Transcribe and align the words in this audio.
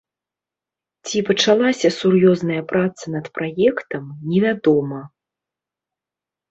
Ці 1.07 1.17
пачалася 1.27 1.89
сур'ёзная 1.99 2.61
праца 2.73 3.05
над 3.19 3.25
праектам, 3.39 4.03
невядома. 4.33 5.01